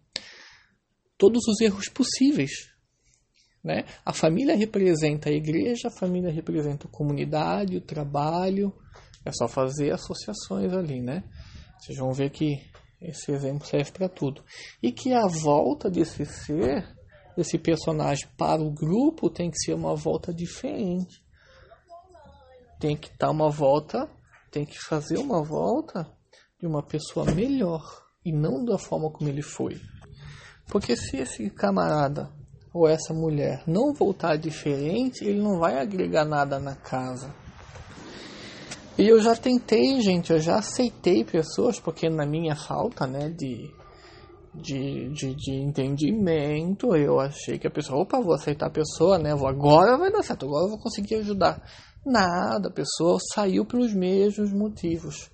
todos 1.18 1.42
os 1.48 1.60
erros 1.60 1.90
possíveis. 1.90 2.52
Né? 3.64 3.86
A 4.06 4.14
família 4.14 4.56
representa 4.56 5.30
a 5.30 5.34
igreja, 5.34 5.88
a 5.88 6.00
família 6.00 6.32
representa 6.32 6.88
a 6.88 6.92
comunidade, 6.92 7.76
o 7.76 7.82
trabalho. 7.82 8.72
É 9.28 9.32
só 9.34 9.48
fazer 9.48 9.92
associações 9.92 10.72
ali, 10.74 11.02
né? 11.02 11.24
Vocês 11.80 11.98
vão 11.98 12.14
ver 12.14 12.30
que 12.30 12.62
esse 13.02 13.32
exemplo 13.32 13.68
serve 13.68 13.92
para 13.92 14.08
tudo. 14.08 14.44
E 14.82 14.92
que 14.92 15.14
a 15.14 15.28
volta 15.28 15.90
desse 15.90 16.26
ser 16.26 16.96
desse 17.36 17.60
personagem 17.60 18.28
para 18.36 18.64
o 18.64 18.72
grupo 18.72 19.30
tem 19.30 19.52
que 19.52 19.60
ser 19.60 19.74
uma 19.74 19.96
volta 19.96 20.34
diferente. 20.34 21.22
Tem 22.80 22.98
que 22.98 23.16
dar 23.16 23.30
uma 23.30 23.50
volta, 23.50 24.10
tem 24.50 24.66
que 24.66 24.80
fazer 24.80 25.20
uma 25.20 25.44
volta 25.44 26.08
de 26.60 26.66
uma 26.66 26.82
pessoa 26.82 27.26
melhor 27.32 27.84
e 28.26 28.32
não 28.32 28.66
da 28.66 28.80
forma 28.80 29.12
como 29.12 29.30
ele 29.30 29.44
foi. 29.44 29.80
Porque 30.68 30.96
se 30.96 31.18
esse 31.18 31.50
camarada 31.52 32.32
ou 32.74 32.88
essa 32.88 33.14
mulher 33.14 33.62
não 33.68 33.94
voltar 33.94 34.38
diferente, 34.38 35.24
ele 35.24 35.40
não 35.40 35.60
vai 35.60 35.78
agregar 35.80 36.26
nada 36.26 36.60
na 36.60 36.76
casa. 36.76 37.34
E 38.98 39.08
eu 39.08 39.22
já 39.22 39.36
tentei, 39.36 40.02
gente, 40.02 40.32
eu 40.32 40.40
já 40.40 40.58
aceitei 40.58 41.24
pessoas, 41.24 41.80
porque 41.80 42.10
na 42.10 42.26
minha 42.26 42.56
falta, 42.56 43.06
né, 43.06 43.30
de 43.30 43.72
de, 44.54 45.10
de, 45.10 45.36
de 45.36 45.52
entendimento, 45.54 46.96
eu 46.96 47.20
achei 47.20 47.60
que 47.60 47.68
a 47.68 47.72
pessoa, 47.72 48.02
opa, 48.02 48.20
vou 48.20 48.34
aceitar 48.34 48.68
a 48.68 48.72
pessoa, 48.72 49.18
né? 49.18 49.36
Vou, 49.36 49.48
agora 49.48 49.98
vai 49.98 50.12
dar 50.12 50.24
certo, 50.24 50.46
agora 50.46 50.66
eu 50.66 50.70
vou 50.70 50.80
conseguir 50.80 51.16
ajudar. 51.16 51.62
Nada, 52.06 52.70
a 52.70 52.72
pessoa 52.72 53.20
saiu 53.34 53.66
pelos 53.66 53.94
mesmos 53.94 54.52
motivos. 54.52 55.30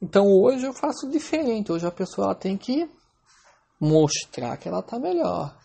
Então 0.00 0.24
hoje 0.26 0.64
eu 0.64 0.72
faço 0.72 1.08
diferente. 1.10 1.72
Hoje 1.72 1.86
a 1.86 1.90
pessoa 1.90 2.34
tem 2.34 2.56
que 2.56 2.88
mostrar 3.80 4.56
que 4.56 4.68
ela 4.68 4.80
está 4.80 4.98
melhor. 4.98 5.56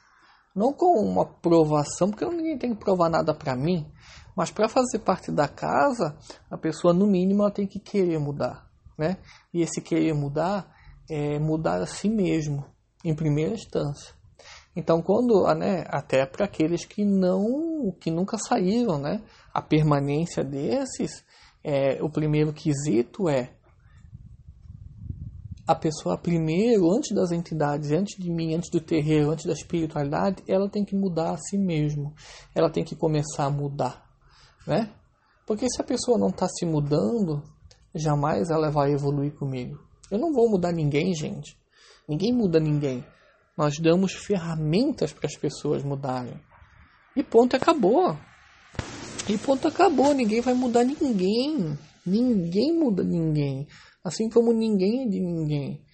Não 0.56 0.74
com 0.74 1.00
uma 1.00 1.26
provação, 1.26 2.10
porque 2.10 2.26
ninguém 2.26 2.58
tem 2.58 2.74
que 2.74 2.84
provar 2.84 3.10
nada 3.10 3.34
para 3.34 3.56
mim. 3.56 3.86
Mas 4.36 4.52
para 4.52 4.70
fazer 4.70 5.00
parte 5.00 5.32
da 5.32 5.48
casa, 5.48 6.16
a 6.50 6.58
pessoa 6.58 6.94
no 6.94 7.08
mínimo 7.08 7.42
ela 7.44 7.52
tem 7.52 7.68
que 7.68 7.80
querer 7.80 8.20
mudar, 8.20 8.68
né? 8.98 9.18
E 9.54 9.62
esse 9.62 9.82
querer 9.82 10.14
mudar 10.14 10.72
é, 11.12 11.38
mudar 11.38 11.82
a 11.82 11.86
si 11.86 12.08
mesmo, 12.08 12.66
em 13.04 13.14
primeira 13.14 13.54
instância. 13.54 14.14
Então, 14.74 15.02
quando, 15.02 15.46
né, 15.56 15.84
até 15.88 16.26
para 16.26 16.46
aqueles 16.46 16.86
que 16.86 17.04
não, 17.04 17.94
que 18.00 18.10
nunca 18.10 18.38
saíram, 18.38 18.98
né, 18.98 19.22
a 19.54 19.62
permanência 19.62 20.42
desses, 20.42 21.26
é, 21.62 22.02
o 22.02 22.10
primeiro 22.10 22.54
quesito 22.54 23.28
é 23.28 23.54
a 25.68 25.76
pessoa 25.76 26.18
primeiro, 26.18 26.90
antes 26.96 27.14
das 27.14 27.32
entidades, 27.32 27.92
antes 27.92 28.18
de 28.18 28.32
mim, 28.32 28.56
antes 28.56 28.70
do 28.70 28.80
terreiro, 28.80 29.32
antes 29.32 29.46
da 29.46 29.54
espiritualidade, 29.54 30.44
ela 30.48 30.70
tem 30.70 30.84
que 30.84 30.96
mudar 30.96 31.32
a 31.34 31.38
si 31.38 31.58
mesmo. 31.58 32.14
Ela 32.56 32.70
tem 32.70 32.84
que 32.84 32.96
começar 32.96 33.46
a 33.46 33.50
mudar, 33.50 34.10
né? 34.66 34.94
Porque 35.46 35.68
se 35.70 35.82
a 35.82 35.86
pessoa 35.86 36.18
não 36.18 36.30
está 36.30 36.48
se 36.48 36.66
mudando, 36.66 37.44
jamais 37.94 38.50
ela 38.50 38.70
vai 38.70 38.92
evoluir 38.92 39.34
comigo. 39.34 39.80
Eu 40.10 40.18
não 40.18 40.32
vou 40.32 40.50
mudar 40.50 40.72
ninguém, 40.72 41.14
gente. 41.14 41.58
Ninguém 42.08 42.34
muda 42.34 42.60
ninguém. 42.60 43.06
Nós 43.58 43.78
damos 43.80 44.14
ferramentas 44.14 45.14
para 45.14 45.28
as 45.28 45.36
pessoas 45.36 45.84
mudarem. 45.84 46.40
E 47.16 47.24
ponto, 47.24 47.56
acabou. 47.56 48.18
E 49.30 49.38
ponto, 49.38 49.68
acabou. 49.68 50.14
Ninguém 50.14 50.42
vai 50.42 50.54
mudar 50.54 50.84
ninguém. 50.84 51.78
Ninguém 52.06 52.78
muda 52.78 53.04
ninguém. 53.04 53.68
Assim 54.04 54.30
como 54.30 54.52
ninguém 54.52 55.04
é 55.04 55.08
de 55.08 55.20
ninguém. 55.20 55.86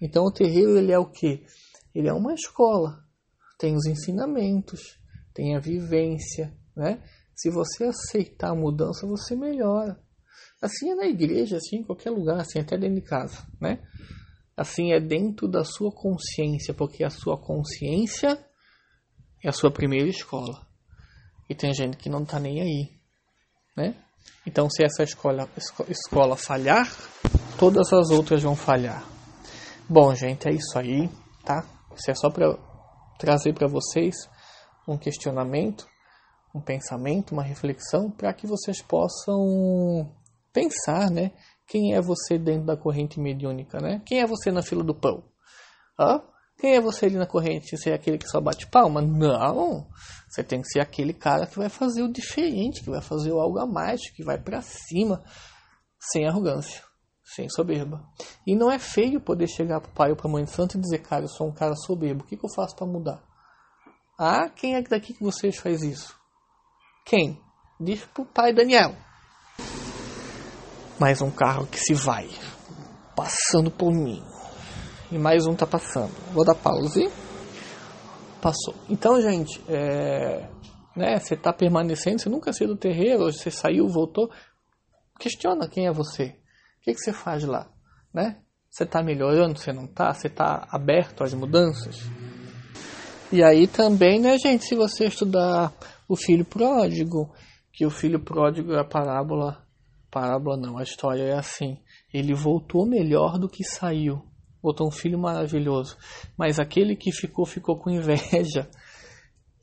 Então 0.00 0.24
o 0.24 0.32
terreiro 0.32 0.78
ele 0.78 0.92
é 0.92 0.98
o 0.98 1.10
que? 1.10 1.44
Ele 1.94 2.08
é 2.08 2.12
uma 2.12 2.34
escola. 2.34 3.02
Tem 3.58 3.74
os 3.74 3.86
ensinamentos, 3.86 4.98
tem 5.32 5.56
a 5.56 5.60
vivência, 5.60 6.54
né? 6.76 7.02
Se 7.36 7.50
você 7.50 7.84
aceitar 7.84 8.50
a 8.50 8.54
mudança, 8.54 9.06
você 9.06 9.36
melhora. 9.36 10.00
Assim 10.60 10.90
é 10.90 10.94
na 10.94 11.06
igreja, 11.06 11.58
assim 11.58 11.76
em 11.76 11.84
qualquer 11.84 12.10
lugar, 12.10 12.40
assim 12.40 12.58
até 12.58 12.78
dentro 12.78 12.96
de 12.96 13.02
casa, 13.02 13.46
né? 13.60 13.78
Assim 14.56 14.92
é 14.92 14.98
dentro 14.98 15.46
da 15.46 15.62
sua 15.62 15.92
consciência, 15.92 16.72
porque 16.72 17.04
a 17.04 17.10
sua 17.10 17.36
consciência 17.36 18.42
é 19.44 19.48
a 19.50 19.52
sua 19.52 19.70
primeira 19.70 20.08
escola. 20.08 20.66
E 21.48 21.54
tem 21.54 21.74
gente 21.74 21.98
que 21.98 22.08
não 22.08 22.24
tá 22.24 22.40
nem 22.40 22.62
aí, 22.62 22.90
né? 23.76 23.94
Então 24.46 24.70
se 24.70 24.82
essa 24.82 25.02
escola, 25.02 25.46
escola 25.88 26.36
falhar, 26.36 26.90
todas 27.58 27.92
as 27.92 28.10
outras 28.10 28.42
vão 28.42 28.56
falhar. 28.56 29.06
Bom, 29.86 30.14
gente, 30.14 30.48
é 30.48 30.52
isso 30.52 30.78
aí, 30.78 31.10
tá? 31.44 31.64
Isso 31.94 32.10
é 32.10 32.14
só 32.14 32.30
para 32.30 32.56
trazer 33.18 33.52
para 33.52 33.68
vocês 33.68 34.16
um 34.88 34.96
questionamento, 34.96 35.86
um 36.56 36.60
pensamento, 36.60 37.32
uma 37.32 37.42
reflexão, 37.42 38.10
para 38.10 38.32
que 38.32 38.46
vocês 38.46 38.80
possam 38.80 40.10
pensar, 40.52 41.10
né? 41.10 41.32
Quem 41.66 41.94
é 41.94 42.00
você 42.00 42.38
dentro 42.38 42.66
da 42.66 42.76
corrente 42.76 43.20
mediúnica, 43.20 43.78
né? 43.80 44.00
Quem 44.06 44.20
é 44.20 44.26
você 44.26 44.50
na 44.50 44.62
fila 44.62 44.82
do 44.82 44.94
pão? 44.94 45.22
Hã? 45.98 46.22
Quem 46.58 46.74
é 46.74 46.80
você 46.80 47.06
ali 47.06 47.16
na 47.16 47.26
corrente? 47.26 47.76
Você 47.76 47.90
é 47.90 47.94
aquele 47.94 48.16
que 48.16 48.28
só 48.28 48.40
bate 48.40 48.66
palma? 48.68 49.02
Não! 49.02 49.86
Você 50.28 50.42
tem 50.42 50.62
que 50.62 50.68
ser 50.68 50.80
aquele 50.80 51.12
cara 51.12 51.46
que 51.46 51.58
vai 51.58 51.68
fazer 51.68 52.02
o 52.02 52.10
diferente, 52.10 52.82
que 52.82 52.90
vai 52.90 53.02
fazer 53.02 53.32
algo 53.32 53.58
a 53.58 53.66
mais, 53.66 54.10
que 54.10 54.24
vai 54.24 54.38
para 54.38 54.62
cima, 54.62 55.22
sem 56.00 56.26
arrogância, 56.26 56.82
sem 57.22 57.48
soberba. 57.50 58.02
E 58.46 58.56
não 58.56 58.70
é 58.70 58.78
feio 58.78 59.20
poder 59.20 59.48
chegar 59.48 59.80
pro 59.80 59.92
pai 59.92 60.10
ou 60.10 60.16
pra 60.16 60.30
mãe 60.30 60.46
santa 60.46 60.78
e 60.78 60.80
dizer, 60.80 60.98
cara, 61.00 61.24
eu 61.24 61.28
sou 61.28 61.46
um 61.46 61.52
cara 61.52 61.74
soberbo, 61.76 62.24
o 62.24 62.26
que, 62.26 62.36
que 62.36 62.44
eu 62.46 62.50
faço 62.50 62.74
para 62.74 62.86
mudar? 62.86 63.22
Ah, 64.18 64.48
quem 64.48 64.76
é 64.76 64.82
daqui 64.82 65.12
que 65.12 65.22
vocês 65.22 65.58
faz 65.58 65.82
isso? 65.82 66.16
Quem? 67.06 67.40
Diz 67.78 68.04
pro 68.06 68.24
pai 68.24 68.52
Daniel. 68.52 68.96
Mais 70.98 71.22
um 71.22 71.30
carro 71.30 71.64
que 71.64 71.78
se 71.78 71.94
vai. 71.94 72.28
Passando 73.14 73.70
por 73.70 73.92
mim. 73.92 74.20
E 75.12 75.16
mais 75.16 75.46
um 75.46 75.54
tá 75.54 75.64
passando. 75.64 76.12
Vou 76.32 76.44
dar 76.44 76.56
pause. 76.56 77.08
Passou. 78.42 78.74
Então, 78.90 79.22
gente, 79.22 79.62
é, 79.68 80.48
né, 80.96 81.20
você 81.20 81.36
tá 81.36 81.52
permanecendo, 81.52 82.20
você 82.20 82.28
nunca 82.28 82.52
saiu 82.52 82.70
do 82.70 82.76
terreiro, 82.76 83.30
você 83.30 83.52
saiu, 83.52 83.86
voltou. 83.86 84.28
Questiona 85.20 85.68
quem 85.68 85.86
é 85.86 85.92
você. 85.92 86.36
O 86.80 86.80
que, 86.82 86.92
que 86.92 86.98
você 87.00 87.12
faz 87.12 87.44
lá? 87.44 87.70
Né? 88.12 88.36
Você 88.68 88.82
está 88.82 89.00
melhorando, 89.00 89.60
você 89.60 89.72
não 89.72 89.84
está? 89.84 90.12
Você 90.12 90.26
está 90.26 90.66
aberto 90.72 91.22
às 91.22 91.32
mudanças? 91.32 92.00
E 93.30 93.44
aí 93.44 93.68
também, 93.68 94.20
né, 94.20 94.36
gente, 94.38 94.64
se 94.64 94.74
você 94.74 95.04
estudar 95.04 95.72
o 96.08 96.16
filho 96.16 96.44
pródigo, 96.44 97.32
que 97.72 97.84
o 97.84 97.90
filho 97.90 98.20
pródigo 98.20 98.72
é 98.72 98.80
a 98.80 98.84
parábola, 98.84 99.66
parábola 100.10 100.56
não, 100.56 100.78
a 100.78 100.82
história 100.82 101.22
é 101.22 101.34
assim. 101.34 101.78
Ele 102.12 102.34
voltou 102.34 102.86
melhor 102.86 103.38
do 103.38 103.48
que 103.48 103.64
saiu. 103.64 104.22
Voltou 104.62 104.88
um 104.88 104.90
filho 104.90 105.18
maravilhoso. 105.18 105.96
Mas 106.36 106.58
aquele 106.58 106.96
que 106.96 107.12
ficou, 107.12 107.44
ficou 107.44 107.78
com 107.78 107.90
inveja. 107.90 108.68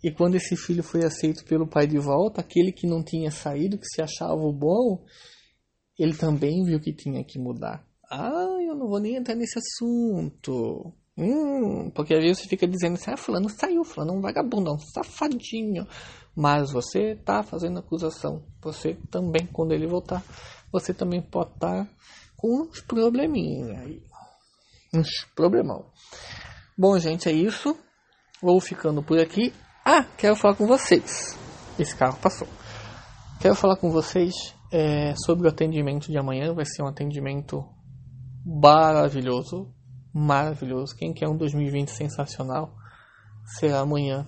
E 0.04 0.12
quando 0.12 0.36
esse 0.36 0.56
filho 0.56 0.84
foi 0.84 1.04
aceito 1.06 1.46
pelo 1.46 1.68
pai 1.68 1.88
de 1.88 1.98
volta, 1.98 2.42
aquele 2.42 2.72
que 2.72 2.86
não 2.86 3.02
tinha 3.02 3.32
saído, 3.32 3.78
que 3.78 3.88
se 3.88 4.02
achava 4.02 4.36
o 4.36 4.52
bom, 4.52 5.04
ele 5.98 6.14
também 6.14 6.64
viu 6.66 6.80
que 6.80 6.94
tinha 6.94 7.24
que 7.24 7.40
mudar. 7.40 7.86
Ah, 8.12 8.58
eu 8.62 8.76
não 8.76 8.88
vou 8.88 9.00
nem 9.00 9.16
entrar 9.16 9.34
nesse 9.34 9.58
assunto. 9.58 10.94
Hum, 11.18 11.90
porque 11.92 12.14
às 12.14 12.22
vezes 12.22 12.40
você 12.40 12.50
fica 12.50 12.68
dizendo 12.68 12.96
assim, 12.96 13.12
ah, 13.12 13.18
fulano 13.18 13.50
saiu, 13.50 13.84
fulano 13.84 14.14
é 14.14 14.18
um 14.18 14.22
vagabundo, 14.22 14.74
um 14.74 14.78
safadinho. 14.78 15.88
Mas 16.36 16.72
você 16.72 17.12
está 17.12 17.44
fazendo 17.44 17.80
acusação. 17.80 18.44
Você 18.62 18.96
também, 19.12 19.46
quando 19.46 19.72
ele 19.72 19.88
voltar, 19.88 20.24
você 20.72 20.94
também 20.94 21.22
pode 21.22 21.52
estar 21.52 21.86
tá 21.86 21.88
com 22.36 22.64
uns 22.64 22.82
probleminha 22.82 23.80
aí. 23.80 24.02
Uns 24.94 25.26
problemão. 25.36 25.86
Bom, 26.78 26.98
gente, 26.98 27.30
é 27.30 27.32
isso. 27.32 27.78
Vou 28.42 28.60
ficando 28.60 29.04
por 29.04 29.20
aqui. 29.20 29.54
Ah, 29.86 30.04
quero 30.18 30.36
falar 30.36 30.56
com 30.56 30.66
vocês. 30.66 31.38
Esse 31.78 31.96
carro 31.96 32.18
passou. 32.20 32.48
Quero 33.40 33.56
falar 33.56 33.78
com 33.78 33.92
vocês 33.92 34.34
é, 34.72 35.14
sobre 35.16 35.48
o 35.48 35.50
atendimento 35.50 36.12
de 36.12 36.18
amanhã. 36.18 36.54
Vai 36.54 36.66
ser 36.66 36.82
um 36.82 36.88
atendimento 36.88 37.64
maravilhoso. 38.46 39.72
Maravilhoso. 40.14 40.96
Quem 40.96 41.14
quer 41.14 41.28
um 41.28 41.38
2020 41.38 41.90
sensacional? 41.90 42.74
Será 43.46 43.80
amanhã 43.82 44.26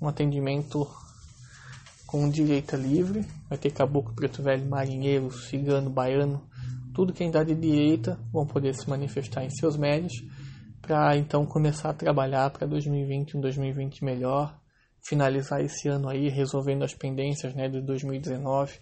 um 0.00 0.08
atendimento 0.08 0.86
com 2.08 2.26
direita 2.30 2.74
livre, 2.74 3.22
vai 3.50 3.58
ter 3.58 3.70
caboclo, 3.70 4.14
preto 4.14 4.42
velho, 4.42 4.66
marinheiro, 4.66 5.30
cigano, 5.30 5.90
baiano, 5.90 6.42
tudo 6.94 7.12
quem 7.12 7.30
dá 7.30 7.44
de 7.44 7.54
direita 7.54 8.18
vão 8.32 8.46
poder 8.46 8.74
se 8.74 8.88
manifestar 8.88 9.44
em 9.44 9.50
seus 9.50 9.76
médios 9.76 10.14
para 10.80 11.14
então 11.18 11.44
começar 11.44 11.90
a 11.90 11.92
trabalhar 11.92 12.48
para 12.48 12.66
2020, 12.66 13.36
um 13.36 13.40
2020 13.42 14.02
melhor, 14.02 14.58
finalizar 15.06 15.60
esse 15.60 15.86
ano 15.86 16.08
aí 16.08 16.30
resolvendo 16.30 16.82
as 16.82 16.94
pendências, 16.94 17.54
né, 17.54 17.68
de 17.68 17.82
2019, 17.82 18.72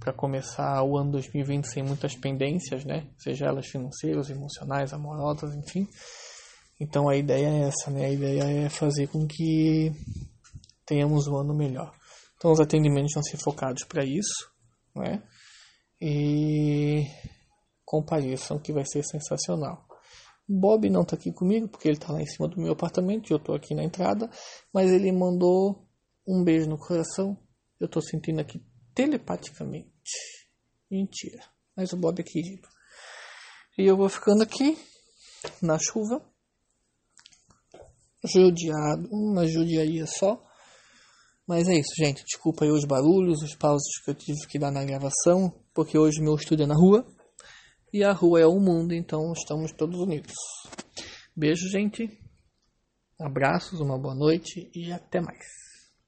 para 0.00 0.12
começar 0.12 0.82
o 0.82 0.98
ano 0.98 1.12
2020 1.12 1.64
sem 1.66 1.84
muitas 1.84 2.16
pendências, 2.16 2.84
né, 2.84 3.06
seja 3.16 3.46
elas 3.46 3.68
financeiras, 3.68 4.28
emocionais, 4.28 4.92
amorosas, 4.92 5.54
enfim. 5.54 5.86
Então 6.80 7.08
a 7.08 7.16
ideia 7.16 7.46
é 7.46 7.68
essa, 7.68 7.92
né? 7.92 8.06
A 8.06 8.10
ideia 8.10 8.42
é 8.42 8.68
fazer 8.68 9.06
com 9.06 9.24
que 9.24 9.92
tenhamos 10.84 11.28
um 11.28 11.36
ano 11.36 11.54
melhor. 11.54 11.92
Então 12.42 12.50
os 12.50 12.58
atendimentos 12.58 13.12
vão 13.14 13.22
ser 13.22 13.36
focados 13.36 13.84
para 13.84 14.04
isso, 14.04 14.50
né? 14.96 15.22
E 16.00 17.06
compareçam 17.84 18.58
que 18.58 18.72
vai 18.72 18.84
ser 18.84 19.04
sensacional. 19.04 19.86
Bob 20.48 20.90
não 20.90 21.02
está 21.02 21.14
aqui 21.14 21.32
comigo 21.32 21.68
porque 21.68 21.86
ele 21.86 21.98
está 21.98 22.12
lá 22.12 22.20
em 22.20 22.26
cima 22.26 22.48
do 22.48 22.60
meu 22.60 22.72
apartamento 22.72 23.30
e 23.30 23.32
eu 23.32 23.36
estou 23.36 23.54
aqui 23.54 23.76
na 23.76 23.84
entrada, 23.84 24.28
mas 24.74 24.90
ele 24.90 25.12
mandou 25.12 25.86
um 26.26 26.42
beijo 26.42 26.68
no 26.68 26.76
coração. 26.76 27.38
Eu 27.78 27.86
estou 27.86 28.02
sentindo 28.02 28.40
aqui 28.40 28.60
telepaticamente. 28.92 29.92
Mentira. 30.90 31.44
Mas 31.76 31.92
o 31.92 31.96
Bob 31.96 32.18
é 32.18 32.24
querido. 32.24 32.66
E 33.78 33.86
eu 33.86 33.96
vou 33.96 34.08
ficando 34.08 34.42
aqui 34.42 34.76
na 35.62 35.78
chuva, 35.78 36.20
judiado, 38.24 39.08
uma 39.12 39.46
judiaria 39.46 40.06
só. 40.08 40.44
Mas 41.46 41.68
é 41.68 41.74
isso, 41.74 41.94
gente. 41.96 42.24
Desculpa 42.24 42.64
aí 42.64 42.70
os 42.70 42.84
barulhos, 42.84 43.42
os 43.42 43.54
pausos 43.54 43.98
que 44.04 44.10
eu 44.10 44.14
tive 44.14 44.46
que 44.46 44.58
dar 44.58 44.70
na 44.70 44.84
gravação, 44.84 45.52
porque 45.74 45.98
hoje 45.98 46.20
meu 46.20 46.34
estúdio 46.34 46.64
é 46.64 46.66
na 46.66 46.74
rua. 46.74 47.06
E 47.92 48.02
a 48.02 48.12
rua 48.12 48.40
é 48.40 48.46
o 48.46 48.58
mundo, 48.58 48.94
então 48.94 49.32
estamos 49.32 49.72
todos 49.72 49.98
unidos. 50.00 50.32
Beijo, 51.36 51.68
gente. 51.68 52.08
Abraços, 53.20 53.80
uma 53.80 53.98
boa 53.98 54.14
noite 54.14 54.70
e 54.74 54.90
até 54.90 55.20
mais. 55.20 55.61